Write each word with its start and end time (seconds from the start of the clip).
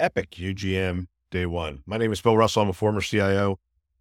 Epic 0.00 0.30
UGM 0.30 1.06
Day 1.30 1.46
One. 1.46 1.82
My 1.84 1.96
name 1.96 2.12
is 2.12 2.20
Bill 2.20 2.36
Russell. 2.36 2.62
I'm 2.62 2.68
a 2.68 2.72
former 2.72 3.00
CIO 3.00 3.58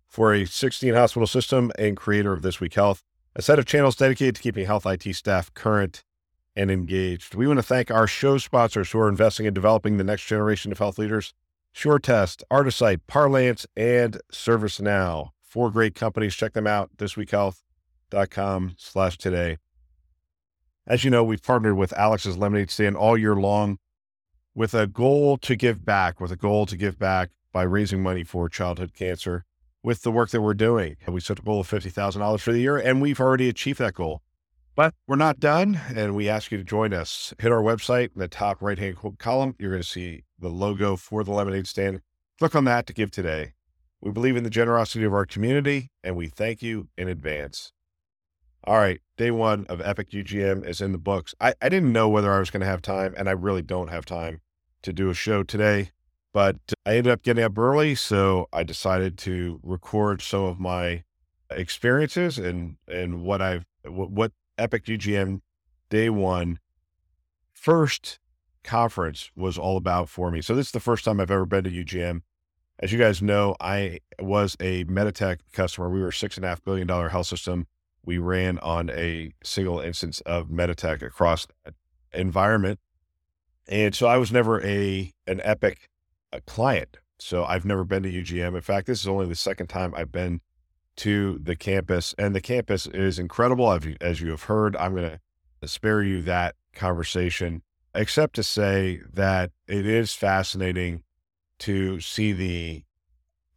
for 0.07 0.33
a 0.33 0.45
16 0.45 0.93
hospital 0.93 1.25
system 1.25 1.71
and 1.77 1.97
creator 1.97 2.33
of 2.33 2.43
This 2.43 2.59
Week 2.59 2.73
Health, 2.75 3.03
a 3.35 3.41
set 3.41 3.57
of 3.57 3.65
channels 3.65 3.95
dedicated 3.95 4.35
to 4.35 4.41
keeping 4.41 4.65
health 4.65 4.85
IT 4.85 5.11
staff 5.15 5.53
current 5.53 6.03
and 6.55 6.69
engaged. 6.69 7.33
We 7.33 7.47
want 7.47 7.57
to 7.57 7.63
thank 7.63 7.89
our 7.89 8.05
show 8.05 8.37
sponsors 8.37 8.91
who 8.91 8.99
are 8.99 9.09
investing 9.09 9.47
in 9.47 9.53
developing 9.53 9.97
the 9.97 10.03
next 10.03 10.25
generation 10.25 10.71
of 10.71 10.77
health 10.77 10.97
leaders 10.97 11.33
SureTest, 11.75 12.43
Artisight, 12.49 13.01
Parlance, 13.07 13.65
and 13.75 14.19
ServiceNow. 14.31 15.29
Four 15.41 15.71
great 15.71 15.95
companies. 15.95 16.35
Check 16.35 16.53
them 16.53 16.67
out, 16.67 16.95
thisweekhealth.com 16.97 18.75
slash 18.77 19.17
today. 19.17 19.57
As 20.85 21.03
you 21.03 21.11
know, 21.11 21.23
we've 21.23 21.43
partnered 21.43 21.75
with 21.75 21.93
Alex's 21.93 22.37
Lemonade 22.37 22.71
Stand 22.71 22.95
all 22.95 23.17
year 23.17 23.35
long 23.35 23.79
with 24.57 24.73
a 24.73 24.87
goal 24.87 25.37
to 25.37 25.55
give 25.55 25.85
back, 25.85 26.19
with 26.19 26.31
a 26.31 26.35
goal 26.35 26.65
to 26.65 26.75
give 26.75 26.97
back 26.97 27.29
by 27.53 27.61
raising 27.61 28.01
money 28.01 28.23
for 28.23 28.49
childhood 28.49 28.91
cancer 28.91 29.45
with 29.83 30.01
the 30.01 30.11
work 30.11 30.31
that 30.31 30.41
we're 30.41 30.55
doing. 30.55 30.97
We 31.07 31.21
set 31.21 31.37
a 31.37 31.43
goal 31.43 31.59
of 31.59 31.69
$50,000 31.69 32.39
for 32.39 32.51
the 32.51 32.59
year, 32.59 32.75
and 32.75 32.99
we've 32.99 33.19
already 33.19 33.49
achieved 33.49 33.77
that 33.77 33.93
goal. 33.93 34.23
But 34.73 34.95
we're 35.07 35.15
not 35.15 35.39
done, 35.39 35.79
and 35.95 36.15
we 36.15 36.27
ask 36.27 36.51
you 36.51 36.57
to 36.57 36.63
join 36.63 36.91
us. 36.91 37.35
Hit 37.37 37.51
our 37.51 37.61
website 37.61 38.15
in 38.15 38.19
the 38.19 38.27
top 38.27 38.59
right 38.59 38.79
hand 38.79 38.97
column. 39.19 39.55
You're 39.59 39.69
going 39.69 39.83
to 39.83 39.87
see 39.87 40.23
the 40.39 40.49
logo 40.49 40.95
for 40.95 41.23
the 41.23 41.31
lemonade 41.31 41.67
stand. 41.67 42.01
Click 42.39 42.55
on 42.55 42.65
that 42.65 42.87
to 42.87 42.93
give 42.93 43.11
today. 43.11 43.53
We 44.01 44.09
believe 44.09 44.35
in 44.35 44.43
the 44.43 44.49
generosity 44.49 45.05
of 45.05 45.13
our 45.13 45.27
community, 45.27 45.91
and 46.03 46.15
we 46.15 46.29
thank 46.29 46.63
you 46.63 46.87
in 46.97 47.07
advance. 47.07 47.73
All 48.63 48.77
right, 48.77 49.01
day 49.17 49.29
one 49.29 49.67
of 49.69 49.81
Epic 49.81 50.09
UGM 50.09 50.67
is 50.67 50.81
in 50.81 50.93
the 50.93 50.97
books. 50.97 51.35
I, 51.39 51.53
I 51.61 51.69
didn't 51.69 51.93
know 51.93 52.09
whether 52.09 52.33
I 52.33 52.39
was 52.39 52.49
going 52.49 52.61
to 52.61 52.67
have 52.67 52.81
time, 52.81 53.13
and 53.15 53.29
I 53.29 53.33
really 53.33 53.61
don't 53.61 53.89
have 53.89 54.03
time 54.03 54.41
to 54.83 54.93
do 54.93 55.09
a 55.09 55.13
show 55.13 55.43
today, 55.43 55.91
but 56.33 56.57
I 56.85 56.97
ended 56.97 57.11
up 57.11 57.23
getting 57.23 57.43
up 57.43 57.57
early. 57.57 57.95
So 57.95 58.47
I 58.53 58.63
decided 58.63 59.17
to 59.19 59.59
record 59.63 60.21
some 60.21 60.43
of 60.43 60.59
my 60.59 61.03
experiences 61.49 62.37
and, 62.37 62.77
and 62.87 63.23
what 63.23 63.41
I've, 63.41 63.65
what, 63.85 64.11
what 64.11 64.31
Epic 64.57 64.85
UGM 64.85 65.41
day 65.89 66.09
one 66.09 66.59
first 67.53 68.19
conference 68.63 69.31
was 69.35 69.57
all 69.57 69.77
about 69.77 70.09
for 70.09 70.29
me. 70.29 70.41
So 70.41 70.53
this 70.53 70.67
is 70.67 70.71
the 70.71 70.79
first 70.79 71.05
time 71.05 71.19
I've 71.19 71.31
ever 71.31 71.45
been 71.45 71.63
to 71.63 71.71
UGM. 71.71 72.21
As 72.79 72.91
you 72.91 72.99
guys 72.99 73.21
know, 73.21 73.55
I 73.59 73.99
was 74.19 74.55
a 74.59 74.83
Meditech 74.85 75.39
customer. 75.53 75.89
We 75.89 76.01
were 76.01 76.09
a 76.09 76.13
six 76.13 76.35
and 76.35 76.45
a 76.45 76.49
half 76.49 76.63
billion 76.63 76.85
dollar 76.85 77.09
health 77.09 77.27
system. 77.27 77.65
We 78.05 78.19
ran 78.19 78.59
on 78.59 78.89
a 78.91 79.31
single 79.43 79.79
instance 79.79 80.21
of 80.21 80.49
Meditech 80.49 81.01
across 81.01 81.47
that 81.65 81.73
environment. 82.13 82.79
And 83.67 83.93
so 83.93 84.07
I 84.07 84.17
was 84.17 84.31
never 84.31 84.63
a 84.63 85.11
an 85.25 85.41
Epic 85.43 85.89
a 86.31 86.41
client. 86.41 86.97
So 87.19 87.45
I've 87.45 87.65
never 87.65 87.83
been 87.83 88.03
to 88.03 88.11
UGM. 88.11 88.55
In 88.55 88.61
fact, 88.61 88.87
this 88.87 89.01
is 89.01 89.07
only 89.07 89.25
the 89.25 89.35
second 89.35 89.67
time 89.67 89.93
I've 89.95 90.11
been 90.11 90.41
to 90.97 91.39
the 91.41 91.55
campus, 91.55 92.13
and 92.17 92.35
the 92.35 92.41
campus 92.41 92.87
is 92.87 93.19
incredible. 93.19 93.71
As 94.01 94.21
you 94.21 94.29
have 94.31 94.43
heard, 94.43 94.75
I'm 94.75 94.95
going 94.95 95.19
to 95.61 95.67
spare 95.67 96.03
you 96.03 96.21
that 96.23 96.55
conversation, 96.73 97.61
except 97.93 98.35
to 98.35 98.43
say 98.43 99.01
that 99.13 99.51
it 99.67 99.85
is 99.85 100.13
fascinating 100.13 101.03
to 101.59 101.99
see 101.99 102.33
the 102.33 102.83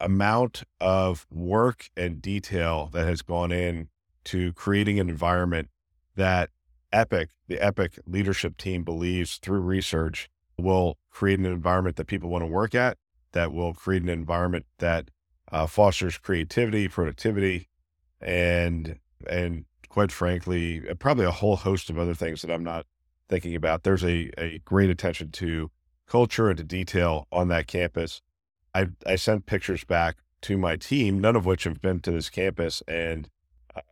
amount 0.00 0.64
of 0.80 1.26
work 1.30 1.90
and 1.96 2.22
detail 2.22 2.88
that 2.92 3.06
has 3.06 3.20
gone 3.20 3.52
in 3.52 3.88
to 4.24 4.52
creating 4.54 4.98
an 4.98 5.08
environment 5.08 5.68
that 6.16 6.50
Epic, 6.92 7.30
the 7.48 7.58
Epic 7.58 7.98
leadership 8.06 8.56
team 8.56 8.82
believes 8.84 9.36
through 9.36 9.60
research 9.60 10.28
will 10.58 10.98
create 11.10 11.38
an 11.38 11.46
environment 11.46 11.96
that 11.96 12.06
people 12.06 12.28
want 12.28 12.42
to 12.42 12.46
work 12.46 12.74
at, 12.74 12.98
that 13.32 13.52
will 13.52 13.72
create 13.74 14.02
an 14.02 14.08
environment 14.08 14.66
that 14.78 15.10
uh, 15.52 15.66
fosters 15.66 16.18
creativity, 16.18 16.88
productivity, 16.88 17.68
and 18.20 18.98
and 19.28 19.64
quite 19.88 20.12
frankly, 20.12 20.82
uh, 20.88 20.94
probably 20.94 21.24
a 21.24 21.30
whole 21.30 21.56
host 21.56 21.90
of 21.90 21.98
other 21.98 22.14
things 22.14 22.42
that 22.42 22.50
I'm 22.50 22.64
not 22.64 22.86
thinking 23.28 23.54
about. 23.54 23.82
There's 23.82 24.04
a 24.04 24.30
a 24.38 24.60
great 24.64 24.90
attention 24.90 25.30
to 25.32 25.70
culture 26.06 26.48
and 26.48 26.58
to 26.58 26.64
detail 26.64 27.26
on 27.32 27.48
that 27.48 27.66
campus. 27.66 28.20
I 28.74 28.88
I 29.06 29.16
sent 29.16 29.46
pictures 29.46 29.84
back 29.84 30.18
to 30.42 30.56
my 30.56 30.76
team, 30.76 31.20
none 31.20 31.36
of 31.36 31.46
which 31.46 31.64
have 31.64 31.80
been 31.80 32.00
to 32.00 32.10
this 32.10 32.30
campus, 32.30 32.82
and 32.88 33.28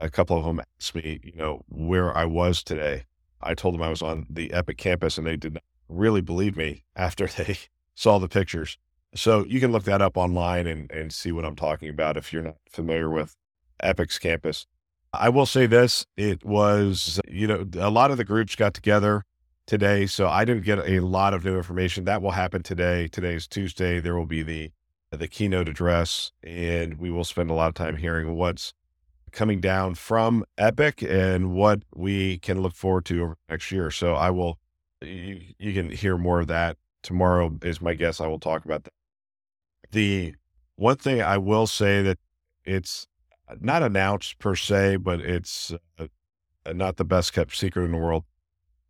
a 0.01 0.11
couple 0.11 0.37
of 0.37 0.45
them 0.45 0.61
asked 0.61 0.95
me, 0.95 1.21
you 1.23 1.37
know, 1.37 1.63
where 1.69 2.17
I 2.17 2.25
was 2.25 2.63
today. 2.63 3.05
I 3.41 3.55
told 3.55 3.75
them 3.75 3.83
I 3.83 3.91
was 3.91 4.03
on 4.03 4.27
the 4.29 4.53
Epic 4.53 4.79
campus 4.79 5.19
and 5.19 5.27
they 5.27 5.37
did 5.37 5.55
not 5.55 5.63
really 5.89 6.21
believe 6.21 6.57
me 6.57 6.85
after 6.97 7.27
they 7.27 7.59
saw 7.95 8.19
the 8.19 8.29
pictures. 8.29 8.79
So 9.15 9.45
you 9.47 9.61
can 9.61 9.73
look 9.73 9.85
that 9.85 10.03
up 10.03 10.17
online 10.17 10.67
and, 10.67 10.91
and 10.91 11.13
see 11.13 11.33
what 11.33 11.45
I'm 11.45 11.57
talking 11.57 11.89
about 11.89 12.17
if 12.17 12.33
you're 12.33 12.43
not 12.43 12.57
familiar 12.71 13.09
with 13.09 13.35
Epic's 13.81 14.19
campus. 14.19 14.67
I 15.13 15.31
will 15.31 15.47
say 15.47 15.67
this 15.67 16.05
it 16.17 16.45
was, 16.45 17.19
you 17.27 17.47
know, 17.47 17.67
a 17.79 17.91
lot 17.91 18.11
of 18.11 18.19
the 18.19 18.25
groups 18.25 18.55
got 18.55 18.75
together 18.75 19.25
today. 19.67 20.07
So 20.07 20.29
I 20.29 20.45
didn't 20.45 20.65
get 20.65 20.79
a 20.79 21.01
lot 21.01 21.33
of 21.33 21.45
new 21.45 21.57
information. 21.57 22.05
That 22.05 22.21
will 22.21 22.33
happen 22.33 22.63
today. 22.63 23.09
Today 23.09 23.35
is 23.35 23.47
Tuesday. 23.47 24.01
There 24.01 24.17
will 24.17 24.27
be 24.27 24.43
the 24.43 24.73
the 25.11 25.29
keynote 25.29 25.69
address, 25.69 26.33
and 26.43 26.99
we 26.99 27.11
will 27.11 27.25
spend 27.25 27.51
a 27.51 27.55
lot 27.55 27.69
of 27.69 27.75
time 27.75 27.97
hearing 27.97 28.37
what's 28.37 28.75
coming 29.33 29.61
down 29.61 29.95
from 29.95 30.45
Epic 30.57 31.03
and 31.03 31.53
what 31.53 31.83
we 31.95 32.39
can 32.39 32.61
look 32.61 32.75
forward 32.75 33.05
to 33.07 33.35
next 33.49 33.71
year. 33.71 33.91
So 33.91 34.15
I 34.15 34.31
will, 34.31 34.59
you, 35.01 35.41
you 35.59 35.73
can 35.73 35.91
hear 35.91 36.17
more 36.17 36.41
of 36.41 36.47
that 36.49 36.77
tomorrow. 37.03 37.57
Is 37.63 37.81
my 37.81 37.95
guess. 37.95 38.21
I 38.21 38.27
will 38.27 38.41
talk 38.41 38.65
about 38.65 38.85
that. 38.85 38.93
The 39.93 40.35
one 40.77 40.97
thing 40.97 41.23
I 41.23 41.39
will 41.39 41.67
say 41.67 42.03
that 42.03 42.19
it's 42.65 43.07
not 43.61 43.83
announced 43.83 44.39
per 44.39 44.55
se, 44.55 44.97
but 44.97 45.21
it's 45.21 45.73
uh, 45.99 46.07
not 46.73 46.97
the 46.97 47.05
best 47.05 47.33
kept 47.33 47.57
secret 47.57 47.85
in 47.85 47.93
the 47.93 47.99
world. 47.99 48.25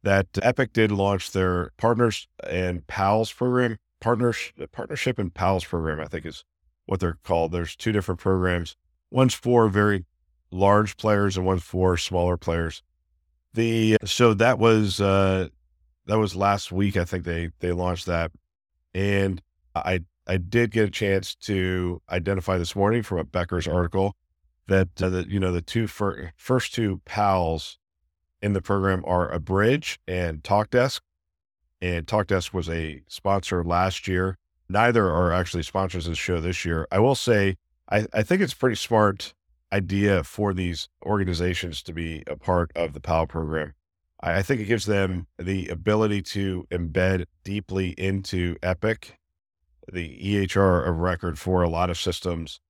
That 0.02 0.26
Epic 0.42 0.72
did 0.72 0.92
launch 0.92 1.32
their 1.32 1.70
partners 1.76 2.28
and 2.48 2.86
pals 2.86 3.32
program, 3.32 3.78
partners 4.00 4.52
partnership 4.72 5.18
and 5.18 5.32
pals 5.32 5.64
program. 5.64 6.00
I 6.00 6.06
think 6.06 6.26
is 6.26 6.44
what 6.86 7.00
they're 7.00 7.18
called. 7.22 7.52
There's 7.52 7.76
two 7.76 7.92
different 7.92 8.20
programs. 8.20 8.76
One's 9.10 9.34
for 9.34 9.68
very 9.68 10.04
large 10.50 10.96
players 10.96 11.36
and 11.36 11.46
one 11.46 11.58
for 11.58 11.96
smaller 11.96 12.36
players. 12.36 12.82
The 13.54 13.96
so 14.04 14.34
that 14.34 14.58
was 14.58 15.00
uh 15.00 15.48
that 16.06 16.18
was 16.18 16.36
last 16.36 16.72
week. 16.72 16.96
I 16.96 17.04
think 17.04 17.24
they 17.24 17.50
they 17.60 17.72
launched 17.72 18.06
that, 18.06 18.32
and 18.94 19.42
I 19.74 20.00
I 20.26 20.36
did 20.36 20.70
get 20.70 20.88
a 20.88 20.90
chance 20.90 21.34
to 21.36 22.02
identify 22.10 22.58
this 22.58 22.76
morning 22.76 23.02
from 23.02 23.18
a 23.18 23.24
Becker's 23.24 23.66
article 23.66 24.14
that 24.66 24.88
uh, 25.02 25.08
that 25.08 25.28
you 25.28 25.40
know 25.40 25.52
the 25.52 25.62
two 25.62 25.86
fir- 25.86 26.32
first 26.36 26.74
two 26.74 27.00
pals 27.04 27.78
in 28.40 28.52
the 28.52 28.62
program 28.62 29.02
are 29.06 29.30
Abridge 29.30 29.98
and 30.06 30.42
TalkDesk, 30.42 31.00
and 31.80 32.06
TalkDesk 32.06 32.52
was 32.52 32.68
a 32.68 33.02
sponsor 33.08 33.64
last 33.64 34.06
year. 34.06 34.38
Neither 34.68 35.10
are 35.10 35.32
actually 35.32 35.62
sponsors 35.62 36.06
of 36.06 36.12
the 36.12 36.16
show 36.16 36.40
this 36.40 36.64
year. 36.64 36.86
I 36.92 36.98
will 36.98 37.14
say 37.14 37.56
I, 37.90 38.06
I 38.12 38.22
think 38.22 38.42
it's 38.42 38.54
pretty 38.54 38.76
smart 38.76 39.34
idea 39.72 40.24
for 40.24 40.54
these 40.54 40.88
organizations 41.04 41.82
to 41.82 41.92
be 41.92 42.22
a 42.26 42.36
part 42.36 42.70
of 42.74 42.92
the 42.92 43.00
PAL 43.00 43.26
program. 43.26 43.74
I, 44.20 44.38
I 44.38 44.42
think 44.42 44.60
it 44.60 44.66
gives 44.66 44.86
them 44.86 45.26
the 45.38 45.68
ability 45.68 46.22
to 46.22 46.66
embed 46.70 47.26
deeply 47.44 47.90
into 47.90 48.56
Epic, 48.62 49.18
the 49.92 50.18
EHR 50.18 50.88
of 50.88 50.98
record 50.98 51.38
for 51.38 51.62
a 51.62 51.68
lot 51.68 51.90
of 51.90 51.98
systems. 51.98 52.60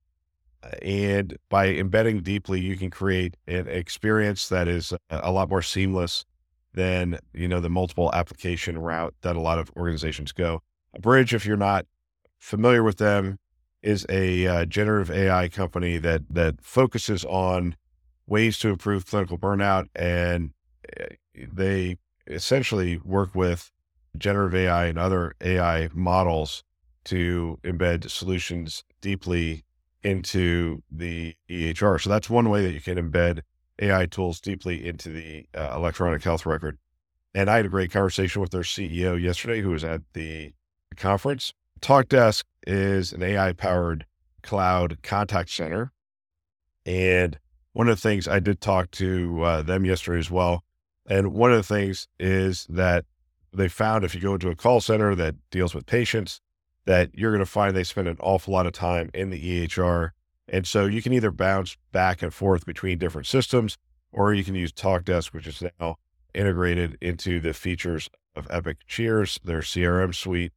Uh, 0.62 0.70
and 0.82 1.36
by 1.48 1.68
embedding 1.68 2.20
deeply, 2.20 2.60
you 2.60 2.76
can 2.76 2.90
create 2.90 3.36
an 3.46 3.68
experience 3.68 4.48
that 4.48 4.68
is 4.68 4.92
a 5.10 5.30
lot 5.30 5.48
more 5.48 5.62
seamless 5.62 6.24
than, 6.74 7.18
you 7.32 7.48
know, 7.48 7.60
the 7.60 7.70
multiple 7.70 8.10
application 8.12 8.78
route 8.78 9.14
that 9.22 9.36
a 9.36 9.40
lot 9.40 9.58
of 9.58 9.70
organizations 9.76 10.32
go. 10.32 10.62
Abridge, 10.94 11.34
if 11.34 11.46
you're 11.46 11.56
not 11.56 11.86
familiar 12.38 12.82
with 12.82 12.98
them, 12.98 13.38
is 13.82 14.04
a 14.08 14.46
uh, 14.46 14.64
generative 14.64 15.10
AI 15.10 15.48
company 15.48 15.98
that 15.98 16.22
that 16.30 16.60
focuses 16.60 17.25
on 17.25 17.76
ways 18.26 18.58
to 18.58 18.69
improve 18.69 19.06
clinical 19.06 19.38
burnout, 19.38 19.86
and 19.94 20.50
eh, 20.98 21.06
they 21.34 21.96
essentially 22.26 22.98
work 22.98 23.34
with 23.34 23.70
generative 24.16 24.54
AI 24.54 24.86
and 24.86 24.98
other 24.98 25.34
AI 25.40 25.88
models 25.94 26.64
to 27.04 27.58
embed 27.62 28.10
solutions 28.10 28.84
deeply 29.00 29.64
into 30.02 30.82
the 30.90 31.34
EHR. 31.48 32.00
So 32.00 32.10
that's 32.10 32.28
one 32.31 32.50
way 32.50 32.62
that 32.62 32.72
you 32.72 32.81
can 32.81 32.96
embed 32.96 33.40
AI 33.81 34.06
tools 34.06 34.40
deeply 34.40 34.86
into 34.86 35.10
the 35.10 35.46
uh, 35.54 35.72
electronic 35.74 36.22
health 36.22 36.44
record. 36.44 36.78
And 37.34 37.48
I 37.48 37.56
had 37.56 37.66
a 37.66 37.70
great 37.70 37.90
conversation 37.90 38.40
with 38.40 38.50
their 38.50 38.62
CEO 38.62 39.20
yesterday, 39.20 39.60
who 39.60 39.70
was 39.70 39.84
at 39.84 40.02
the 40.12 40.52
conference. 40.96 41.52
TalkDesk 41.80 42.44
is 42.66 43.12
an 43.12 43.22
AI 43.22 43.52
powered 43.52 44.06
cloud 44.42 44.98
contact 45.02 45.50
center. 45.50 45.92
And 46.84 47.38
one 47.72 47.88
of 47.88 47.96
the 47.96 48.08
things 48.08 48.26
I 48.26 48.40
did 48.40 48.60
talk 48.60 48.90
to 48.92 49.42
uh, 49.42 49.62
them 49.62 49.84
yesterday 49.84 50.19
as 50.19 50.30
well. 50.30 50.64
And 51.06 51.32
one 51.32 51.52
of 51.52 51.56
the 51.56 51.62
things 51.62 52.08
is 52.19 52.66
that 52.69 53.04
they 53.52 53.69
found 53.69 54.04
if 54.04 54.14
you 54.14 54.20
go 54.20 54.34
into 54.34 54.50
a 54.50 54.56
call 54.56 54.80
center 54.80 55.14
that 55.14 55.34
deals 55.50 55.75
with 55.75 55.86
patients, 55.86 56.40
that 56.84 57.10
you're 57.14 57.32
going 57.32 57.40
to 57.40 57.46
find 57.46 57.76
they 57.76 57.84
spend 57.84 58.08
an 58.08 58.16
awful 58.20 58.52
lot 58.52 58.66
of 58.66 58.72
time 58.72 59.10
in 59.14 59.31
the 59.31 59.66
EHR. 59.69 60.10
And 60.48 60.66
so 60.66 60.86
you 60.86 61.02
can 61.02 61.12
either 61.12 61.31
bounce 61.31 61.76
back 61.92 62.22
and 62.22 62.32
forth 62.32 62.64
between 62.64 62.98
different 62.98 63.26
systems, 63.26 63.76
or 64.12 64.32
you 64.32 64.44
can 64.44 64.54
use 64.54 64.72
TalkDesk, 64.72 65.34
which 65.34 65.46
is 65.46 65.62
now 65.78 65.96
integrated 66.34 66.96
into 67.00 67.40
the 67.40 67.52
features 67.52 68.08
of 68.34 68.46
Epic 68.50 68.78
Cheers, 68.86 69.38
their 69.44 69.60
CRM 69.60 70.14
suite. 70.14 70.52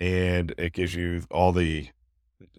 And 0.00 0.54
it 0.56 0.72
gives 0.72 0.94
you 0.94 1.24
all 1.30 1.52
the 1.52 1.90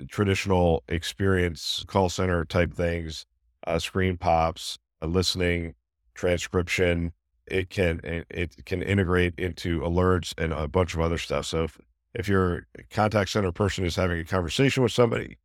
traditional 0.07 0.83
experience 0.87 1.83
call 1.87 2.09
center 2.09 2.45
type 2.45 2.73
things, 2.73 3.25
uh, 3.65 3.79
screen 3.79 4.17
pops, 4.17 4.77
listening, 5.01 5.73
transcription. 6.13 7.13
It 7.47 7.69
can 7.69 7.99
it 8.03 8.65
can 8.65 8.81
integrate 8.81 9.33
into 9.37 9.81
alerts 9.81 10.33
and 10.37 10.53
a 10.53 10.67
bunch 10.67 10.93
of 10.93 11.01
other 11.01 11.17
stuff. 11.17 11.47
So 11.47 11.63
if, 11.63 11.79
if 12.13 12.27
your 12.27 12.67
contact 12.89 13.31
center 13.31 13.51
person 13.51 13.85
is 13.85 13.95
having 13.95 14.19
a 14.19 14.25
conversation 14.25 14.83
with 14.83 14.91
somebody, 14.91 15.37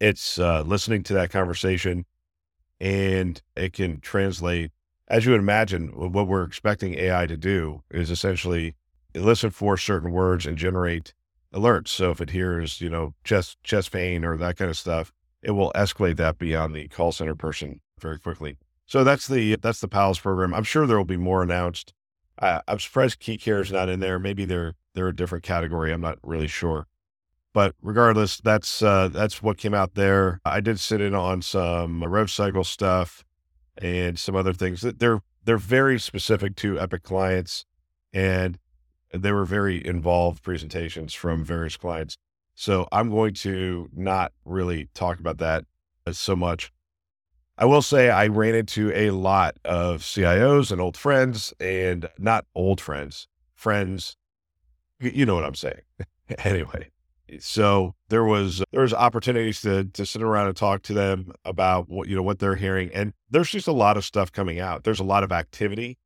it's 0.00 0.38
uh, 0.38 0.62
listening 0.62 1.02
to 1.04 1.14
that 1.14 1.30
conversation, 1.30 2.06
and 2.80 3.40
it 3.56 3.72
can 3.72 4.00
translate. 4.00 4.70
As 5.08 5.26
you 5.26 5.32
would 5.32 5.40
imagine, 5.40 5.88
what 5.88 6.26
we're 6.26 6.44
expecting 6.44 6.94
AI 6.94 7.26
to 7.26 7.36
do 7.36 7.82
is 7.90 8.10
essentially 8.10 8.74
listen 9.14 9.50
for 9.50 9.76
certain 9.76 10.12
words 10.12 10.46
and 10.46 10.56
generate 10.56 11.14
alerts. 11.52 11.88
So 11.88 12.10
if 12.10 12.20
it 12.20 12.30
hears, 12.30 12.80
you 12.80 12.88
know, 12.88 13.14
chest 13.24 13.58
chest 13.62 13.92
pain 13.92 14.24
or 14.24 14.36
that 14.36 14.56
kind 14.56 14.70
of 14.70 14.78
stuff, 14.78 15.12
it 15.42 15.52
will 15.52 15.72
escalate 15.74 16.16
that 16.16 16.38
beyond 16.38 16.74
the 16.74 16.88
call 16.88 17.12
center 17.12 17.34
person 17.34 17.80
very 18.00 18.18
quickly. 18.18 18.56
So 18.86 19.04
that's 19.04 19.26
the 19.28 19.56
that's 19.56 19.80
the 19.80 19.88
PALS 19.88 20.18
program. 20.18 20.54
I'm 20.54 20.64
sure 20.64 20.86
there 20.86 20.96
will 20.96 21.04
be 21.04 21.16
more 21.16 21.42
announced. 21.42 21.94
I'm 22.38 22.80
surprised 22.80 23.20
KeyCare 23.20 23.60
is 23.60 23.70
not 23.70 23.88
in 23.88 24.00
there. 24.00 24.18
Maybe 24.18 24.44
they're 24.44 24.74
they're 24.94 25.08
a 25.08 25.16
different 25.16 25.44
category. 25.44 25.92
I'm 25.92 26.00
not 26.00 26.18
really 26.22 26.48
sure. 26.48 26.86
But 27.52 27.74
regardless, 27.82 28.38
that's 28.38 28.82
uh, 28.82 29.08
that's 29.08 29.42
what 29.42 29.58
came 29.58 29.74
out 29.74 29.94
there. 29.94 30.40
I 30.44 30.60
did 30.60 30.80
sit 30.80 31.00
in 31.00 31.14
on 31.14 31.42
some 31.42 32.02
rev 32.02 32.30
cycle 32.30 32.64
stuff 32.64 33.24
and 33.78 34.18
some 34.18 34.34
other 34.34 34.52
things. 34.52 34.80
That 34.80 34.98
they're 34.98 35.20
they're 35.44 35.58
very 35.58 35.98
specific 35.98 36.56
to 36.56 36.80
Epic 36.80 37.02
clients, 37.02 37.66
and 38.12 38.58
they 39.12 39.32
were 39.32 39.44
very 39.44 39.84
involved 39.84 40.42
presentations 40.42 41.14
from 41.14 41.44
various 41.44 41.76
clients. 41.76 42.16
So 42.54 42.86
I'm 42.92 43.10
going 43.10 43.34
to 43.34 43.88
not 43.94 44.32
really 44.44 44.88
talk 44.94 45.18
about 45.18 45.38
that 45.38 45.64
uh, 46.06 46.12
so 46.12 46.36
much. 46.36 46.72
I 47.58 47.64
will 47.64 47.82
say 47.82 48.10
I 48.10 48.26
ran 48.26 48.54
into 48.54 48.92
a 48.94 49.10
lot 49.10 49.56
of 49.64 50.00
CIOs 50.00 50.72
and 50.72 50.80
old 50.80 50.96
friends, 50.96 51.52
and 51.60 52.08
not 52.18 52.46
old 52.54 52.80
friends, 52.80 53.28
friends. 53.54 54.16
You 55.00 55.26
know 55.26 55.34
what 55.34 55.44
I'm 55.44 55.54
saying. 55.54 55.82
anyway, 56.44 56.90
so 57.38 57.94
there 58.08 58.24
was 58.24 58.62
there 58.72 58.82
was 58.82 58.94
opportunities 58.94 59.60
to 59.62 59.84
to 59.84 60.06
sit 60.06 60.22
around 60.22 60.48
and 60.48 60.56
talk 60.56 60.82
to 60.84 60.94
them 60.94 61.32
about 61.44 61.88
what 61.88 62.08
you 62.08 62.16
know 62.16 62.22
what 62.22 62.38
they're 62.38 62.56
hearing, 62.56 62.90
and 62.94 63.12
there's 63.30 63.50
just 63.50 63.68
a 63.68 63.72
lot 63.72 63.96
of 63.96 64.04
stuff 64.04 64.32
coming 64.32 64.58
out. 64.58 64.84
There's 64.84 65.00
a 65.00 65.04
lot 65.04 65.22
of 65.22 65.30
activity 65.30 65.98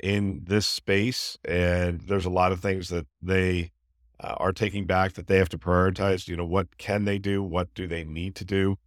in 0.00 0.42
this 0.44 0.66
space, 0.66 1.38
and 1.44 2.00
there's 2.02 2.24
a 2.24 2.30
lot 2.30 2.52
of 2.52 2.60
things 2.60 2.88
that 2.88 3.06
they 3.22 3.72
uh, 4.20 4.34
are 4.38 4.52
taking 4.52 4.84
back 4.84 5.14
that 5.14 5.26
they 5.26 5.38
have 5.38 5.48
to 5.50 5.58
prioritize. 5.58 6.28
You 6.28 6.36
know, 6.36 6.44
what 6.44 6.78
can 6.78 7.04
they 7.04 7.18
do? 7.18 7.42
What 7.42 7.72
do 7.74 7.86
they 7.86 8.04
need 8.04 8.34
to 8.36 8.44
do 8.44 8.78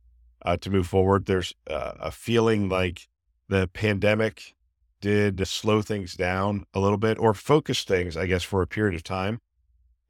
uh, 0.43 0.57
to 0.57 0.69
move 0.69 0.87
forward? 0.87 1.25
There's 1.25 1.53
uh, 1.69 1.93
a 1.99 2.11
feeling 2.11 2.69
like 2.69 3.07
the 3.47 3.67
pandemic 3.73 4.55
did 5.01 5.47
slow 5.47 5.81
things 5.81 6.15
down 6.15 6.65
a 6.73 6.79
little 6.79 6.97
bit 6.97 7.17
or 7.17 7.33
focus 7.33 7.83
things, 7.83 8.17
I 8.17 8.25
guess, 8.25 8.43
for 8.43 8.61
a 8.61 8.67
period 8.67 8.95
of 8.95 9.03
time. 9.03 9.39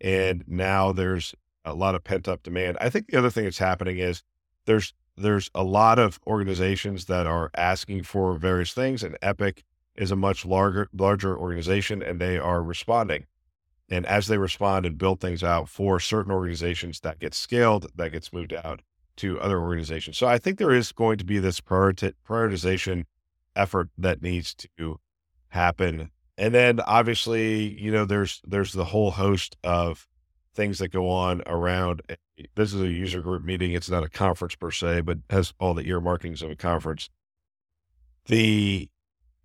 And 0.01 0.43
now 0.47 0.91
there's 0.91 1.35
a 1.65 1.73
lot 1.73 1.95
of 1.95 2.03
pent 2.03 2.27
up 2.27 2.43
demand. 2.43 2.77
I 2.81 2.89
think 2.89 3.07
the 3.07 3.17
other 3.17 3.29
thing 3.29 3.43
that's 3.43 3.59
happening 3.59 3.99
is 3.99 4.23
there's 4.65 4.93
there's 5.17 5.51
a 5.53 5.63
lot 5.63 5.99
of 5.99 6.17
organizations 6.25 7.05
that 7.05 7.27
are 7.27 7.51
asking 7.55 8.03
for 8.03 8.35
various 8.35 8.71
things, 8.71 9.03
and 9.03 9.17
Epic 9.21 9.65
is 9.99 10.11
a 10.11 10.15
much 10.15 10.45
larger 10.45 10.89
larger 10.93 11.37
organization, 11.37 12.01
and 12.01 12.19
they 12.19 12.37
are 12.37 12.63
responding. 12.63 13.25
And 13.89 14.05
as 14.05 14.27
they 14.27 14.37
respond 14.37 14.85
and 14.85 14.97
build 14.97 15.19
things 15.19 15.43
out 15.43 15.67
for 15.67 15.99
certain 15.99 16.31
organizations, 16.31 16.99
that 17.01 17.19
gets 17.19 17.37
scaled, 17.37 17.87
that 17.95 18.11
gets 18.11 18.31
moved 18.31 18.53
out 18.53 18.81
to 19.17 19.39
other 19.39 19.59
organizations. 19.59 20.17
So 20.17 20.27
I 20.27 20.37
think 20.37 20.57
there 20.57 20.73
is 20.73 20.91
going 20.91 21.17
to 21.17 21.25
be 21.25 21.39
this 21.39 21.59
prioritization 21.59 23.05
effort 23.55 23.89
that 23.97 24.21
needs 24.21 24.55
to 24.77 24.99
happen. 25.49 26.11
And 26.37 26.53
then 26.53 26.79
obviously, 26.81 27.79
you 27.81 27.91
know, 27.91 28.05
there's 28.05 28.41
there's 28.47 28.73
the 28.73 28.85
whole 28.85 29.11
host 29.11 29.57
of 29.63 30.07
things 30.53 30.79
that 30.79 30.89
go 30.89 31.09
on 31.09 31.41
around. 31.45 32.01
This 32.55 32.73
is 32.73 32.81
a 32.81 32.87
user 32.87 33.21
group 33.21 33.43
meeting. 33.43 33.73
It's 33.73 33.89
not 33.89 34.03
a 34.03 34.09
conference 34.09 34.55
per 34.55 34.71
se, 34.71 35.01
but 35.01 35.17
has 35.29 35.53
all 35.59 35.73
the 35.73 35.87
earmarkings 35.89 36.41
of 36.41 36.51
a 36.51 36.55
conference. 36.55 37.09
The, 38.27 38.89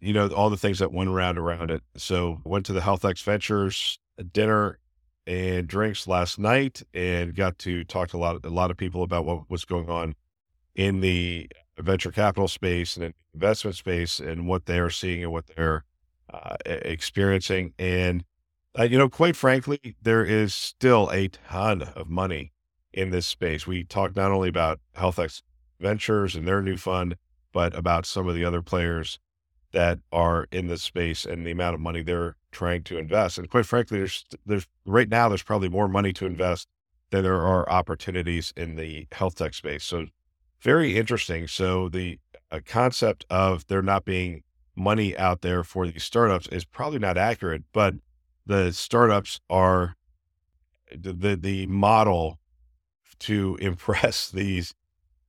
you 0.05 0.13
know, 0.13 0.29
all 0.29 0.51
the 0.51 0.57
things 0.57 0.79
that 0.79 0.93
went 0.93 1.11
around 1.11 1.39
around 1.39 1.71
it. 1.71 1.83
So 1.97 2.41
went 2.45 2.67
to 2.67 2.73
the 2.73 2.81
HealthX 2.81 3.23
Ventures 3.23 3.99
dinner 4.33 4.79
and 5.27 5.67
drinks 5.67 6.07
last 6.07 6.39
night 6.39 6.83
and 6.93 7.35
got 7.35 7.59
to 7.61 7.85
talk 7.85 8.11
to 8.11 8.17
a 8.17 8.19
lot 8.19 8.37
of, 8.37 8.45
a 8.45 8.51
lot 8.51 8.71
of 8.71 8.77
people 8.77 9.03
about 9.03 9.25
what 9.25 9.51
was 9.51 9.65
going 9.65 9.89
on 9.89 10.15
in 10.75 11.01
the 11.01 11.49
venture 11.79 12.13
capital 12.13 12.49
space 12.49 12.97
and 12.97 13.15
investment 13.33 13.77
space 13.77 14.21
and 14.21 14.47
what 14.47 14.67
they're 14.67 14.91
seeing 14.91 15.23
and 15.23 15.33
what 15.33 15.47
they're 15.57 15.85
uh, 16.33 16.57
experiencing. 16.67 17.73
And 17.79 18.25
uh, 18.79 18.83
you 18.83 18.99
know, 18.99 19.09
quite 19.09 19.37
frankly, 19.37 19.97
there 20.03 20.25
is 20.25 20.53
still 20.53 21.09
a 21.13 21.29
ton 21.29 21.83
of 21.83 22.09
money 22.09 22.53
in 22.93 23.11
this 23.11 23.27
space. 23.27 23.67
We 23.67 23.85
talked 23.85 24.17
not 24.17 24.33
only 24.33 24.49
about 24.49 24.81
HealthX 24.97 25.43
Ventures 25.81 26.35
and 26.35 26.47
their 26.47 26.61
new 26.61 26.77
fund, 26.77 27.17
but 27.53 27.75
about 27.75 28.05
some 28.05 28.29
of 28.29 28.35
the 28.35 28.45
other 28.45 28.63
players 28.63 29.19
that 29.75 29.99
are 30.13 30.47
in 30.51 30.69
this 30.69 30.83
space 30.83 31.27
and 31.27 31.45
the 31.45 31.51
amount 31.51 31.75
of 31.75 31.81
money 31.81 32.03
they're 32.03 32.37
trying 32.53 32.83
to 32.85 32.97
invest. 32.97 33.37
And 33.37 33.51
quite 33.51 33.67
frankly, 33.67 33.99
there's 33.99 34.25
there's 34.47 34.67
right 34.87 35.09
now 35.09 35.29
there's 35.29 35.43
probably 35.43 35.69
more 35.69 35.89
money 35.89 36.13
to 36.15 36.27
invest 36.27 36.69
than 37.11 37.25
there 37.25 37.43
are 37.43 37.69
opportunities 37.69 38.53
in 38.57 38.77
the 38.77 39.07
health 39.13 39.35
tech 39.35 39.53
space. 39.53 39.85
So 39.85 40.07
very 40.61 40.97
interesting. 40.97 41.47
So 41.49 41.89
the 41.89 42.19
uh, 42.51 42.61
concept 42.65 43.27
of 43.29 43.67
there 43.67 43.83
not 43.83 44.05
being 44.05 44.45
money 44.77 45.17
out 45.19 45.43
there 45.43 45.63
for 45.65 45.87
these 45.87 46.05
startups 46.05 46.47
is 46.49 46.65
probably 46.65 46.99
not 46.99 47.19
accurate, 47.19 47.65
but 47.73 47.95
the 48.47 48.73
startups 48.73 49.41
are 49.51 49.97
the, 50.91 51.13
the, 51.13 51.37
the 51.37 51.67
model 51.67 52.39
to 53.21 53.57
impress 53.61 54.31
these 54.31 54.73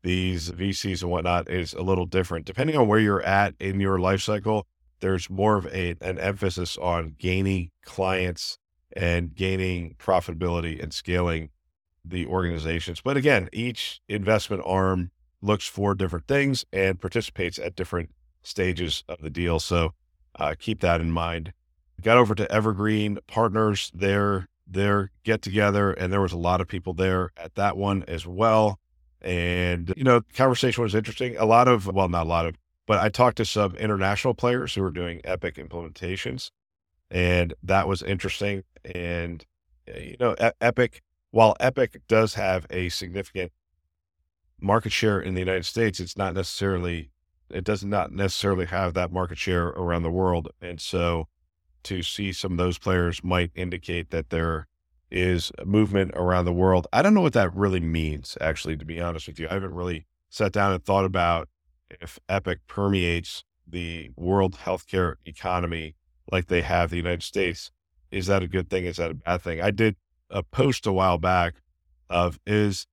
these 0.06 0.52
VCs 0.52 1.02
and 1.02 1.12
whatnot 1.12 1.50
is 1.50 1.74
a 1.74 1.82
little 1.82 2.06
different. 2.06 2.46
Depending 2.46 2.78
on 2.78 2.88
where 2.88 3.00
you're 3.00 3.24
at 3.24 3.56
in 3.60 3.80
your 3.80 4.00
life 4.00 4.22
cycle, 4.22 4.66
there's 5.02 5.30
more 5.30 5.58
of 5.58 5.66
a, 5.68 5.96
an 6.00 6.18
emphasis 6.18 6.78
on 6.78 7.16
gaining 7.20 7.72
clients 7.84 8.58
and 8.96 9.36
gaining 9.36 9.96
profitability 10.00 10.82
and 10.82 10.94
scaling 10.94 11.50
the 12.06 12.26
organizations. 12.26 13.02
But 13.02 13.18
again, 13.18 13.50
each 13.52 14.00
investment 14.08 14.64
arm 14.66 15.12
looks 15.42 15.68
for 15.68 15.94
different 15.94 16.28
things 16.28 16.66
and 16.72 17.02
participates 17.02 17.60
at 17.60 17.76
different 17.76 18.12
stages 18.44 19.04
of 19.10 19.22
the 19.22 19.30
deal. 19.30 19.60
So 19.60 19.92
uh, 20.40 20.56
keep 20.58 20.80
that 20.82 21.02
in 21.02 21.12
mind 21.12 21.52
got 22.02 22.18
over 22.18 22.36
to 22.36 22.52
Evergreen 22.52 23.18
Partners, 23.28 23.92
their 23.94 24.48
their 24.68 25.12
get 25.24 25.42
together, 25.42 25.92
and 25.92 26.12
there 26.12 26.22
was 26.22 26.34
a 26.34 26.38
lot 26.38 26.60
of 26.60 26.68
people 26.68 26.94
there 26.94 27.32
at 27.38 27.56
that 27.56 27.78
one 27.78 28.04
as 28.08 28.26
well. 28.26 28.80
And 29.22 29.94
you 29.98 30.04
know, 30.04 30.22
conversation 30.36 30.84
was 30.84 30.96
interesting. 30.96 31.36
A 31.38 31.46
lot 31.46 31.68
of 31.68 31.88
well, 31.88 32.10
not 32.10 32.26
a 32.26 32.30
lot 32.30 32.46
of, 32.46 32.56
but 32.86 33.00
I 33.00 33.10
talked 33.10 33.38
to 33.38 33.46
some 33.46 33.76
international 33.76 34.34
players 34.34 34.76
who 34.76 34.82
were 34.82 34.92
doing 34.92 35.22
Epic 35.24 35.56
implementations, 35.56 36.52
and 37.10 37.54
that 37.64 37.88
was 37.88 38.04
interesting. 38.04 38.64
And 38.84 39.46
uh, 39.94 40.00
you 40.00 40.18
know, 40.20 40.36
Epic, 40.62 41.02
while 41.32 41.56
Epic 41.60 42.02
does 42.08 42.36
have 42.36 42.68
a 42.70 42.90
significant 42.90 43.52
market 44.62 44.92
share 44.92 45.20
in 45.20 45.34
the 45.34 45.42
United 45.42 45.66
States, 45.66 46.00
it's 46.00 46.18
not 46.18 46.34
necessarily 46.34 47.12
it 47.50 47.64
does 47.64 47.84
not 47.84 48.12
necessarily 48.12 48.66
have 48.66 48.94
that 48.94 49.12
market 49.12 49.38
share 49.38 49.68
around 49.68 50.04
the 50.04 50.12
world. 50.12 50.50
And 50.62 50.82
so 50.82 51.28
to 51.84 52.02
see 52.02 52.32
some 52.32 52.54
of 52.54 52.58
those 52.58 52.78
players 52.78 53.24
might 53.24 53.52
indicate 53.56 54.10
that 54.10 54.30
they're 54.30 54.68
is 55.12 55.52
movement 55.64 56.12
around 56.16 56.46
the 56.46 56.54
world. 56.54 56.88
I 56.92 57.02
don't 57.02 57.14
know 57.14 57.22
what 57.22 57.34
that 57.34 57.56
really 57.56 57.80
means, 57.80 58.38
actually, 58.42 58.78
to 58.78 58.86
be 58.86 59.00
honest 59.00 59.28
with 59.28 59.40
you. 59.40 59.48
I 59.50 59.54
haven't 59.54 59.74
really 59.74 60.06
sat 60.30 60.52
down 60.52 60.74
and 60.74 60.84
thought 60.84 61.06
about 61.06 61.48
if 61.90 62.20
Epic 62.28 62.60
permeates 62.68 63.44
the 63.68 64.10
world 64.16 64.58
healthcare 64.64 65.16
economy 65.26 65.96
like 66.32 66.48
they 66.48 66.62
have 66.62 66.90
the 66.90 66.98
United 66.98 67.24
States. 67.24 67.72
Is 68.12 68.28
that 68.28 68.44
a 68.44 68.48
good 68.48 68.70
thing? 68.70 68.86
Is 68.86 68.98
that 68.98 69.12
a 69.12 69.16
bad 69.16 69.42
thing? 69.42 69.62
I 69.62 69.72
did 69.72 69.96
a 70.30 70.44
post 70.44 70.86
a 70.86 70.92
while 70.94 71.18
back 71.18 71.56
of 72.10 72.40
is 72.46 72.88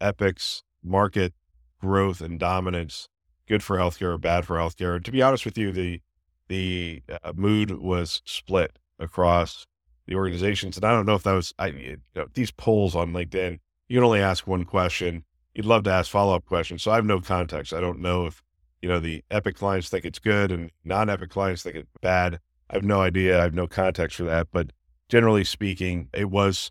Epic's 0.00 0.62
market 0.82 1.34
growth 1.80 2.20
and 2.20 2.38
dominance 2.38 3.08
good 3.46 3.62
for 3.62 3.76
healthcare 3.76 4.14
or 4.14 4.18
bad 4.18 4.46
for 4.46 4.56
healthcare? 4.56 5.02
To 5.02 5.12
be 5.12 5.22
honest 5.22 5.44
with 5.44 5.58
you, 5.58 5.72
the 5.72 6.00
the 6.48 7.02
uh, 7.22 7.32
mood 7.36 7.70
was 7.72 8.22
split 8.24 8.78
across 8.98 9.66
the 10.08 10.16
organizations. 10.16 10.76
And 10.76 10.84
I 10.84 10.90
don't 10.90 11.06
know 11.06 11.14
if 11.14 11.22
that 11.22 11.34
was 11.34 11.54
I, 11.58 11.68
you 11.68 11.98
know, 12.16 12.26
these 12.34 12.50
polls 12.50 12.96
on 12.96 13.12
LinkedIn. 13.12 13.60
You 13.88 13.96
can 13.96 14.04
only 14.04 14.20
ask 14.20 14.46
one 14.46 14.64
question. 14.64 15.24
You'd 15.54 15.66
love 15.66 15.84
to 15.84 15.90
ask 15.90 16.10
follow 16.10 16.34
up 16.34 16.46
questions. 16.46 16.82
So 16.82 16.90
I 16.90 16.96
have 16.96 17.04
no 17.04 17.20
context. 17.20 17.72
I 17.72 17.80
don't 17.80 18.00
know 18.00 18.26
if 18.26 18.42
you 18.82 18.88
know 18.88 18.98
the 18.98 19.22
Epic 19.30 19.56
clients 19.56 19.88
think 19.88 20.04
it's 20.04 20.18
good 20.18 20.50
and 20.50 20.70
non 20.84 21.10
Epic 21.10 21.30
clients 21.30 21.62
think 21.62 21.76
it's 21.76 21.90
bad. 22.00 22.40
I 22.70 22.76
have 22.76 22.84
no 22.84 23.00
idea. 23.02 23.38
I 23.38 23.42
have 23.42 23.54
no 23.54 23.66
context 23.66 24.16
for 24.16 24.24
that. 24.24 24.48
But 24.50 24.72
generally 25.08 25.44
speaking, 25.44 26.08
it 26.12 26.30
was 26.30 26.70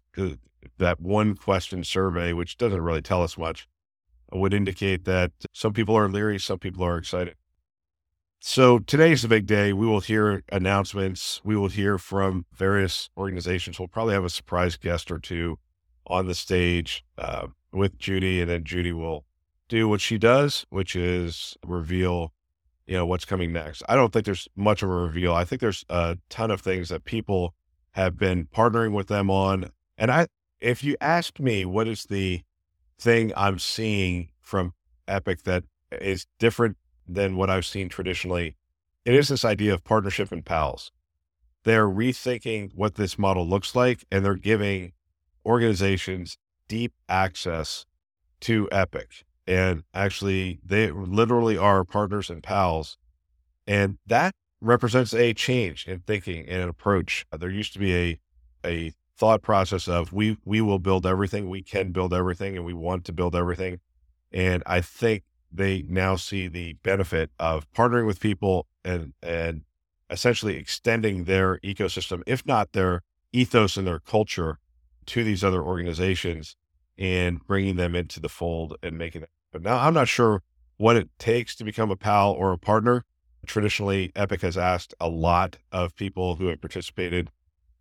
that 0.80 1.00
one 1.00 1.36
question 1.36 1.84
survey, 1.84 2.34
which 2.34 2.58
doesn't 2.58 2.82
really 2.82 3.02
tell 3.02 3.24
us 3.24 3.38
much, 3.38 3.68
would 4.32 4.54
indicate 4.54 5.06
that 5.06 5.32
some 5.54 5.74
people 5.74 5.96
are 5.96 6.10
leery, 6.10 6.40
some 6.40 6.60
people 6.60 6.84
are 6.84 6.98
excited. 6.98 7.36
So 8.40 8.80
today's 8.80 9.24
a 9.24 9.28
big 9.28 9.48
day. 9.48 9.74
We 9.74 9.88
will 9.88 10.00
hear 10.00 10.44
announcements. 10.52 11.42
We 11.44 11.56
will 11.56 11.70
hear 11.70 11.98
from 11.98 12.46
various 12.54 13.10
organizations. 13.18 13.80
We'll 13.80 13.88
probably 13.88 14.14
have 14.14 14.24
a 14.24 14.30
surprise 14.30 14.78
guest 14.78 15.10
or 15.10 15.18
two 15.18 15.58
on 16.06 16.28
the 16.28 16.36
stage 16.36 17.04
uh, 17.18 17.48
with 17.74 17.98
Judy, 17.98 18.40
and 18.40 18.50
then 18.50 18.64
Judy 18.64 18.94
will 18.94 19.26
do 19.68 19.90
what 19.90 20.02
she 20.02 20.18
does, 20.18 20.66
which 20.70 20.96
is 20.96 21.58
reveal, 21.66 22.32
you 22.86 22.96
know, 22.96 23.06
what's 23.06 23.26
coming 23.26 23.52
next. 23.52 23.82
I 23.90 23.96
don't 23.96 24.14
think 24.14 24.26
there's 24.26 24.48
much 24.56 24.84
of 24.84 24.90
a 24.90 24.94
reveal. 24.94 25.34
I 25.34 25.44
think 25.44 25.60
there's 25.60 25.84
a 25.90 26.18
ton 26.30 26.52
of 26.52 26.62
things 26.62 26.90
that 26.90 27.06
people 27.06 27.56
have 27.92 28.18
been 28.18 28.46
partnering 28.46 28.94
with 28.94 29.08
them 29.08 29.32
on. 29.32 29.72
And 29.98 30.12
I, 30.12 30.28
if 30.62 30.84
you 30.84 30.96
asked 31.02 31.40
me, 31.40 31.66
what 31.66 31.88
is 31.88 32.04
the 32.04 32.44
thing 33.00 33.34
I'm 33.36 33.58
seeing 33.58 34.30
from 34.42 34.74
Epic 35.08 35.44
that 35.44 35.64
is 35.92 36.28
different 36.40 36.78
than 37.08 37.36
what 37.36 37.50
I've 37.50 37.66
seen 37.66 37.90
traditionally. 37.90 38.56
It 39.06 39.14
is 39.14 39.30
this 39.30 39.46
idea 39.46 39.74
of 39.74 39.84
partnership 39.84 40.32
and 40.32 40.46
pals. 40.46 40.92
They're 41.64 41.88
rethinking 41.88 42.72
what 42.76 42.96
this 42.96 43.18
model 43.18 43.48
looks 43.48 43.76
like, 43.76 44.06
and 44.12 44.24
they're 44.24 44.36
giving 44.36 44.94
organizations 45.46 46.38
deep 46.68 46.94
access 47.08 47.86
to 48.42 48.68
Epic. 48.72 49.26
And 49.46 49.84
actually, 49.94 50.60
they 50.64 50.92
literally 50.92 51.58
are 51.58 51.86
partners 51.86 52.30
and 52.30 52.44
pals. 52.44 52.98
And 53.66 53.98
that 54.06 54.34
represents 54.62 55.14
a 55.14 55.34
change 55.34 55.88
in 55.88 56.00
thinking 56.00 56.48
and 56.48 56.64
an 56.64 56.70
approach. 56.70 57.26
There 57.38 57.50
used 57.50 57.74
to 57.74 57.80
be 57.80 57.96
a, 57.96 58.20
a 58.66 58.94
thought 59.18 59.42
process 59.42 59.88
of 59.88 60.14
we 60.14 60.38
we 60.46 60.62
will 60.62 60.80
build 60.80 61.06
everything, 61.06 61.50
we 61.50 61.64
can 61.64 61.92
build 61.92 62.14
everything, 62.14 62.56
and 62.56 62.66
we 62.66 62.74
want 62.74 63.06
to 63.06 63.14
build 63.14 63.36
everything. 63.36 63.80
And 64.32 64.64
I 64.66 64.82
think 64.82 65.24
they 65.52 65.84
now 65.88 66.16
see 66.16 66.48
the 66.48 66.74
benefit 66.84 67.32
of 67.40 67.72
partnering 67.74 68.06
with 68.06 68.20
people 68.20 68.68
and 68.84 69.14
and 69.22 69.64
essentially 70.10 70.56
extending 70.56 71.26
their 71.26 71.60
ecosystem, 71.60 72.22
if 72.26 72.46
not 72.46 72.72
their 72.72 73.02
ethos 73.34 73.78
and 73.78 73.86
their 73.86 74.00
culture, 74.00 74.60
to 75.06 75.24
these 75.24 75.44
other 75.44 75.62
organizations 75.62 76.56
and 76.98 77.46
bringing 77.46 77.76
them 77.76 77.96
into 77.96 78.20
the 78.20 78.30
fold 78.30 78.76
and 78.82 78.98
making 78.98 79.24
it. 79.24 79.30
But 79.52 79.62
now 79.62 79.78
I'm 79.78 79.94
not 79.94 80.08
sure 80.08 80.44
what 80.78 80.96
it 80.96 81.10
takes 81.18 81.56
to 81.56 81.64
become 81.64 81.92
a 81.92 81.96
pal 81.96 82.32
or 82.32 82.52
a 82.52 82.58
partner. 82.58 83.04
Traditionally, 83.46 84.12
Epic 84.16 84.42
has 84.42 84.58
asked 84.58 84.94
a 85.00 85.08
lot 85.08 85.58
of 85.72 85.96
people 85.96 86.36
who 86.36 86.48
have 86.48 86.62
participated 86.62 87.32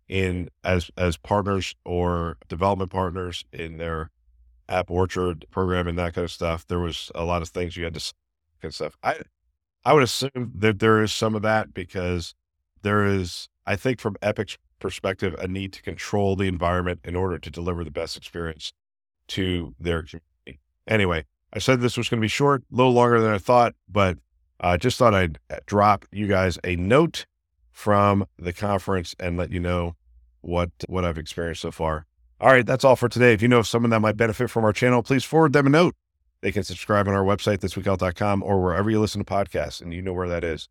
in 0.07 0.49
as 0.63 0.89
as 0.97 1.17
partners 1.17 1.75
or 1.83 2.37
development 2.47 2.91
partners 2.91 3.43
in 3.51 3.77
their 3.77 4.09
app 4.69 4.89
orchard 4.91 5.45
program 5.51 5.87
and 5.87 5.97
that 5.97 6.13
kind 6.13 6.25
of 6.25 6.31
stuff. 6.31 6.65
There 6.67 6.79
was 6.79 7.11
a 7.15 7.23
lot 7.23 7.41
of 7.41 7.49
things 7.49 7.77
you 7.77 7.83
had 7.83 7.93
to 7.93 8.13
and 8.63 8.73
stuff. 8.73 8.97
I 9.03 9.17
I 9.85 9.93
would 9.93 10.03
assume 10.03 10.51
that 10.55 10.79
there 10.79 11.01
is 11.01 11.13
some 11.13 11.35
of 11.35 11.41
that 11.43 11.73
because 11.73 12.35
there 12.81 13.05
is, 13.05 13.47
I 13.65 13.75
think, 13.75 14.01
from 14.01 14.17
Epic's 14.21 14.57
perspective, 14.79 15.33
a 15.39 15.47
need 15.47 15.73
to 15.73 15.81
control 15.81 16.35
the 16.35 16.47
environment 16.47 16.99
in 17.03 17.15
order 17.15 17.39
to 17.39 17.49
deliver 17.49 17.83
the 17.83 17.91
best 17.91 18.17
experience 18.17 18.73
to 19.29 19.73
their 19.79 20.03
community. 20.03 20.59
Anyway, 20.87 21.25
I 21.53 21.59
said 21.59 21.79
this 21.79 21.97
was 21.97 22.09
going 22.09 22.19
to 22.19 22.25
be 22.25 22.27
short, 22.27 22.63
a 22.71 22.75
little 22.75 22.91
longer 22.91 23.21
than 23.21 23.31
I 23.31 23.37
thought, 23.37 23.75
but 23.87 24.17
I 24.59 24.73
uh, 24.73 24.77
just 24.77 24.97
thought 24.97 25.13
I'd 25.13 25.39
uh, 25.49 25.57
drop 25.65 26.05
you 26.11 26.27
guys 26.27 26.59
a 26.63 26.75
note 26.75 27.25
from 27.71 28.25
the 28.37 28.53
conference 28.53 29.15
and 29.19 29.37
let 29.37 29.51
you 29.51 29.59
know 29.59 29.95
what 30.41 30.71
what 30.87 31.05
I've 31.05 31.17
experienced 31.17 31.61
so 31.61 31.71
far. 31.71 32.07
All 32.39 32.49
right, 32.49 32.65
that's 32.65 32.83
all 32.83 32.95
for 32.95 33.09
today. 33.09 33.33
If 33.33 33.41
you 33.41 33.47
know 33.47 33.59
of 33.59 33.67
someone 33.67 33.89
that 33.89 33.99
might 33.99 34.15
benefit 34.15 34.49
from 34.51 34.63
our 34.63 34.73
channel, 34.73 35.01
please 35.01 35.23
forward 35.23 35.53
them 35.53 35.65
a 35.65 35.71
note. 35.71 35.95
They 36.41 36.51
can 36.51 36.63
subscribe 36.63 37.07
on 37.07 37.15
our 37.15 37.23
website, 37.23 37.59
thisweekhealth.com, 37.59 38.43
or 38.43 38.61
wherever 38.61 38.91
you 38.91 38.99
listen 38.99 39.23
to 39.23 39.25
podcasts, 39.25 39.81
and 39.81 39.91
you 39.91 40.03
know 40.03 40.13
where 40.13 40.29
that 40.29 40.43
is. 40.43 40.69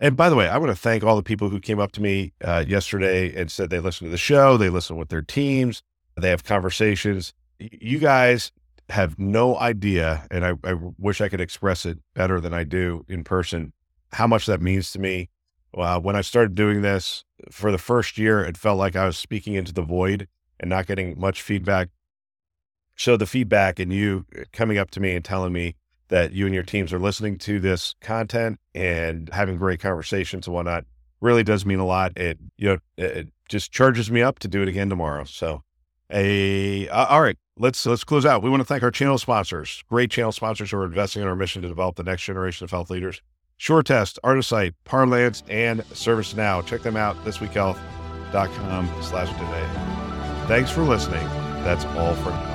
And 0.00 0.16
by 0.16 0.28
the 0.28 0.34
way, 0.34 0.48
I 0.48 0.58
want 0.58 0.70
to 0.70 0.76
thank 0.76 1.04
all 1.04 1.14
the 1.14 1.22
people 1.22 1.50
who 1.50 1.60
came 1.60 1.78
up 1.78 1.92
to 1.92 2.02
me 2.02 2.32
uh, 2.42 2.64
yesterday 2.66 3.32
and 3.40 3.48
said 3.48 3.70
they 3.70 3.78
listen 3.78 4.06
to 4.06 4.10
the 4.10 4.18
show, 4.18 4.56
they 4.56 4.70
listen 4.70 4.96
with 4.96 5.08
their 5.08 5.22
teams, 5.22 5.82
they 6.20 6.30
have 6.30 6.42
conversations. 6.42 7.32
You 7.60 8.00
guys 8.00 8.50
have 8.88 9.16
no 9.20 9.56
idea, 9.56 10.26
and 10.32 10.44
I, 10.44 10.54
I 10.64 10.74
wish 10.98 11.20
I 11.20 11.28
could 11.28 11.40
express 11.40 11.86
it 11.86 11.98
better 12.14 12.40
than 12.40 12.52
I 12.52 12.64
do 12.64 13.04
in 13.08 13.22
person, 13.22 13.72
how 14.12 14.26
much 14.26 14.46
that 14.46 14.60
means 14.60 14.90
to 14.92 14.98
me 14.98 15.28
uh, 15.76 16.00
when 16.00 16.16
I 16.16 16.20
started 16.20 16.54
doing 16.54 16.82
this 16.82 17.24
for 17.50 17.70
the 17.72 17.78
first 17.78 18.18
year, 18.18 18.44
it 18.44 18.56
felt 18.56 18.78
like 18.78 18.96
I 18.96 19.06
was 19.06 19.18
speaking 19.18 19.54
into 19.54 19.72
the 19.72 19.82
void 19.82 20.28
and 20.60 20.70
not 20.70 20.86
getting 20.86 21.18
much 21.18 21.42
feedback. 21.42 21.88
So 22.96 23.16
the 23.16 23.26
feedback 23.26 23.78
and 23.78 23.92
you 23.92 24.24
uh, 24.38 24.44
coming 24.52 24.78
up 24.78 24.90
to 24.92 25.00
me 25.00 25.14
and 25.14 25.24
telling 25.24 25.52
me 25.52 25.74
that 26.08 26.32
you 26.32 26.46
and 26.46 26.54
your 26.54 26.62
teams 26.62 26.92
are 26.92 26.98
listening 26.98 27.38
to 27.38 27.58
this 27.58 27.94
content 28.00 28.60
and 28.74 29.28
having 29.32 29.56
great 29.56 29.80
conversations 29.80 30.46
and 30.46 30.54
whatnot 30.54 30.84
really 31.20 31.42
does 31.42 31.66
mean 31.66 31.78
a 31.78 31.86
lot. 31.86 32.16
It 32.16 32.38
you 32.56 32.68
know 32.68 32.78
it 32.96 33.28
just 33.48 33.72
charges 33.72 34.10
me 34.10 34.22
up 34.22 34.38
to 34.40 34.48
do 34.48 34.62
it 34.62 34.68
again 34.68 34.88
tomorrow. 34.88 35.24
So, 35.24 35.62
a 36.10 36.88
uh, 36.88 37.06
all 37.06 37.22
right, 37.22 37.38
let's 37.58 37.84
let's 37.86 38.04
close 38.04 38.24
out. 38.24 38.42
We 38.42 38.50
want 38.50 38.60
to 38.60 38.64
thank 38.64 38.82
our 38.82 38.90
channel 38.90 39.18
sponsors, 39.18 39.82
great 39.88 40.10
channel 40.10 40.32
sponsors 40.32 40.70
who 40.70 40.76
are 40.76 40.84
investing 40.84 41.22
in 41.22 41.28
our 41.28 41.36
mission 41.36 41.62
to 41.62 41.68
develop 41.68 41.96
the 41.96 42.04
next 42.04 42.22
generation 42.22 42.64
of 42.64 42.70
health 42.70 42.90
leaders. 42.90 43.22
SureTest, 43.58 44.18
Artisight, 44.24 44.74
Parlance, 44.84 45.42
and 45.48 45.80
ServiceNow. 45.92 46.64
Check 46.66 46.82
them 46.82 46.96
out, 46.96 47.16
thisweekhealth.com 47.24 49.02
slash 49.02 49.30
today. 49.32 49.68
Thanks 50.46 50.70
for 50.70 50.82
listening. 50.82 51.26
That's 51.64 51.84
all 51.96 52.14
for 52.16 52.30
now. 52.30 52.53